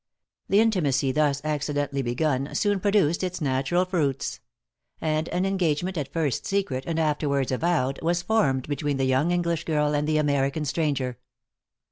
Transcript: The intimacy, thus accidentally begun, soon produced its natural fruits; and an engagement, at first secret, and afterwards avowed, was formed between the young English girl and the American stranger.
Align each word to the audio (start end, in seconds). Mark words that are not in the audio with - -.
The 0.49 0.59
intimacy, 0.59 1.11
thus 1.11 1.41
accidentally 1.45 2.01
begun, 2.01 2.55
soon 2.55 2.79
produced 2.79 3.23
its 3.23 3.39
natural 3.39 3.85
fruits; 3.85 4.39
and 4.99 5.29
an 5.29 5.45
engagement, 5.45 5.95
at 5.95 6.11
first 6.11 6.47
secret, 6.47 6.85
and 6.87 6.99
afterwards 6.99 7.51
avowed, 7.51 8.01
was 8.01 8.23
formed 8.23 8.67
between 8.67 8.97
the 8.97 9.05
young 9.05 9.29
English 9.29 9.63
girl 9.63 9.93
and 9.93 10.07
the 10.07 10.17
American 10.17 10.65
stranger. 10.65 11.19